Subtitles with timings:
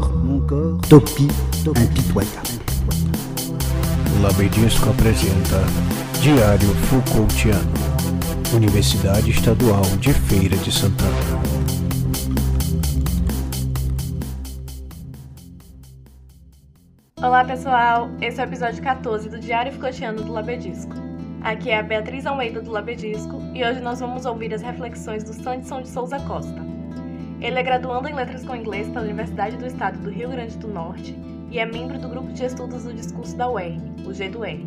[0.00, 1.28] corps, mon corps, topie,
[1.64, 2.60] impitoyable.
[4.22, 5.62] Labedisco apresenta
[6.20, 7.72] Diário Foucaultiano,
[8.54, 11.10] Universidade Estadual de Feira de Santana.
[17.22, 20.94] Olá pessoal, esse é o episódio 14 do Diário Foucaultiano do Labedisco.
[21.42, 25.32] Aqui é a Beatriz Almeida do Labedisco e hoje nós vamos ouvir as reflexões do
[25.32, 26.75] Sanderson de Souza Costa.
[27.46, 30.66] Ele é graduando em Letras com Inglês pela Universidade do Estado do Rio Grande do
[30.66, 31.16] Norte
[31.48, 34.66] e é membro do Grupo de Estudos do Discurso da UERN, o G do UERN.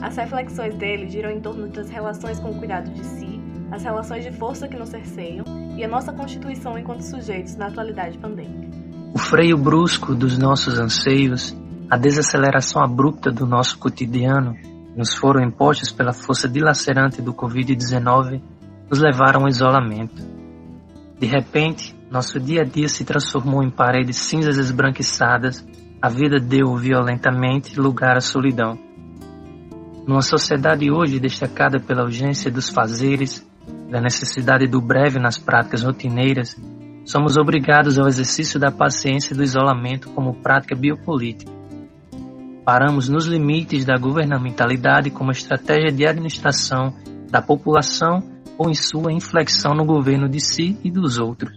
[0.00, 3.40] As reflexões dele giram em torno das relações com o cuidado de si,
[3.72, 5.44] as relações de força que nos cerceiam
[5.76, 8.68] e a nossa constituição enquanto sujeitos na atualidade pandêmica.
[9.12, 11.52] O freio brusco dos nossos anseios,
[11.90, 14.54] a desaceleração abrupta do nosso cotidiano,
[14.96, 18.40] nos foram impostos pela força dilacerante do Covid-19,
[18.88, 20.37] nos levaram ao isolamento
[21.18, 25.66] de repente, nosso dia a dia se transformou em paredes cinzas esbranquiçadas,
[26.00, 28.78] a vida deu violentamente lugar à solidão.
[30.06, 33.44] Numa sociedade hoje destacada pela urgência dos fazeres,
[33.90, 36.56] da necessidade do breve nas práticas rotineiras,
[37.04, 41.50] somos obrigados ao exercício da paciência e do isolamento como prática biopolítica.
[42.64, 46.94] Paramos nos limites da governamentalidade como estratégia de administração
[47.30, 48.22] da população
[48.58, 51.56] ou em sua inflexão no governo de si e dos outros.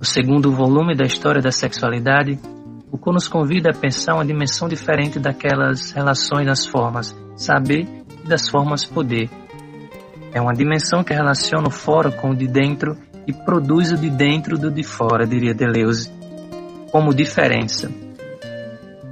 [0.00, 2.38] O segundo volume da história da sexualidade,
[2.90, 7.86] Foucault nos convida a pensar uma dimensão diferente daquelas relações das formas saber
[8.24, 9.28] e das formas poder.
[10.32, 12.96] É uma dimensão que relaciona o fora com o de dentro
[13.26, 16.10] e produz o de dentro do de fora, diria Deleuze,
[16.90, 17.90] como diferença.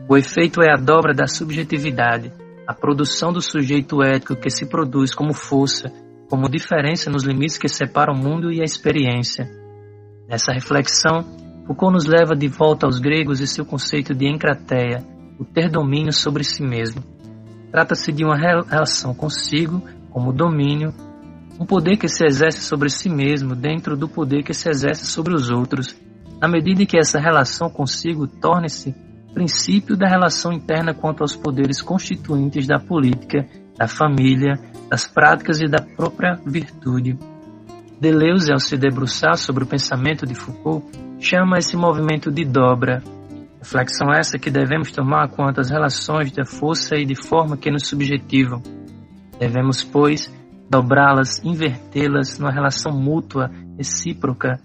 [0.08, 2.32] O efeito é a dobra da subjetividade,
[2.66, 5.92] a produção do sujeito ético que se produz como força
[6.34, 9.48] como diferença nos limites que separam o mundo e a experiência.
[10.28, 11.22] Nessa reflexão,
[11.64, 15.06] Foucault nos leva de volta aos gregos e seu conceito de encrateia,
[15.38, 17.04] o ter domínio sobre si mesmo.
[17.70, 20.92] Trata-se de uma relação consigo, como domínio,
[21.60, 25.36] um poder que se exerce sobre si mesmo dentro do poder que se exerce sobre
[25.36, 25.96] os outros,
[26.40, 28.92] na medida em que essa relação consigo torne-se
[29.32, 33.46] princípio da relação interna quanto aos poderes constituintes da política,
[33.76, 34.58] da família,
[34.88, 37.18] das práticas e da própria virtude.
[38.00, 40.86] Deleuze, ao se debruçar sobre o pensamento de Foucault,
[41.18, 43.02] chama esse movimento de dobra.
[43.58, 47.86] Reflexão essa que devemos tomar quanto às relações de força e de forma que nos
[47.86, 48.62] subjetivam.
[49.38, 50.30] Devemos, pois,
[50.68, 54.60] dobrá-las, invertê-las numa relação mútua, recíproca,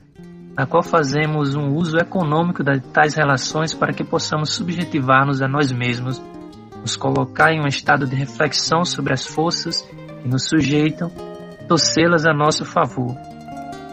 [0.58, 5.72] na qual fazemos um uso econômico de tais relações para que possamos subjetivar-nos a nós
[5.72, 6.22] mesmos,
[6.82, 9.82] nos colocar em um estado de reflexão sobre as forças
[10.22, 11.10] que nos sujeitam,
[11.68, 13.16] torcê-las a nosso favor.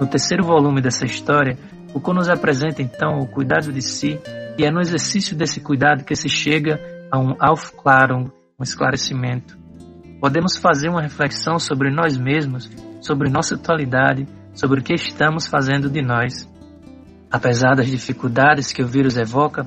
[0.01, 1.59] No terceiro volume dessa história,
[1.93, 4.21] Foucault nos apresenta então o cuidado de si,
[4.59, 6.81] e é no exercício desse cuidado que se chega
[7.11, 9.57] a um Aufklärung, um esclarecimento.
[10.21, 12.71] Podemos fazer uma reflexão sobre nós mesmos,
[13.01, 16.51] sobre nossa atualidade, sobre o que estamos fazendo de nós.
[17.31, 19.67] Apesar das dificuldades que o vírus evoca,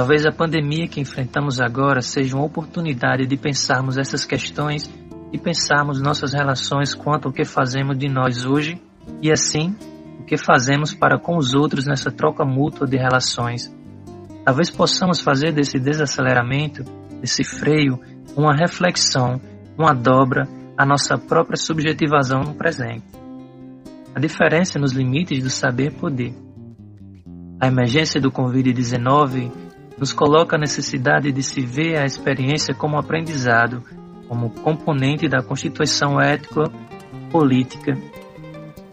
[0.00, 4.90] talvez a pandemia que enfrentamos agora seja uma oportunidade de pensarmos essas questões
[5.30, 8.80] e pensarmos nossas relações quanto ao que fazemos de nós hoje
[9.20, 9.76] e assim
[10.18, 13.70] o que fazemos para com os outros nessa troca mútua de relações.
[14.42, 16.82] Talvez possamos fazer desse desaceleramento,
[17.20, 18.00] desse freio,
[18.34, 19.38] uma reflexão,
[19.76, 23.04] uma dobra à nossa própria subjetivação no presente.
[24.14, 26.32] A diferença nos limites do saber-poder.
[27.60, 29.68] A emergência do Covid-19
[30.00, 33.84] nos coloca a necessidade de se ver a experiência como aprendizado
[34.26, 37.98] como componente da constituição ético-política.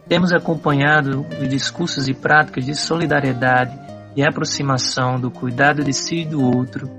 [0.10, 3.80] Temos acompanhado os discursos e práticas de solidariedade
[4.16, 6.90] e aproximação do cuidado de si e do outro,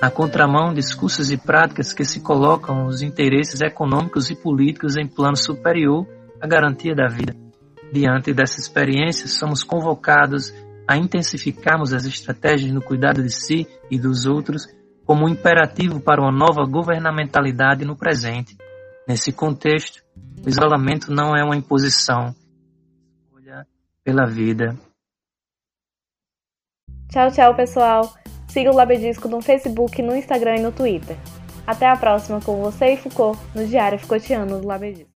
[0.00, 5.36] na contramão discursos e práticas que se colocam os interesses econômicos e políticos em plano
[5.36, 6.06] superior
[6.40, 7.34] à garantia da vida.
[7.90, 10.52] Diante dessa experiência, somos convocados
[10.88, 14.66] a intensificarmos as estratégias no cuidado de si e dos outros
[15.04, 18.56] como um imperativo para uma nova governamentalidade no presente.
[19.06, 20.02] Nesse contexto,
[20.44, 22.34] o isolamento não é uma imposição,
[23.22, 23.66] escolha
[24.02, 24.74] pela vida.
[27.10, 28.14] Tchau, tchau, pessoal.
[28.48, 31.16] Siga o Labedisco no Facebook, no Instagram e no Twitter.
[31.66, 35.10] Até a próxima com você e Foucault no Diário Foucaultiano do Labedisco.